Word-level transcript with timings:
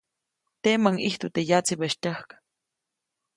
Teʼmäʼuŋ 0.61 0.95
ʼijtu 1.03 1.27
teʼ 1.33 1.47
yatsibäʼis 1.49 1.95
tyäjk. 2.01 2.29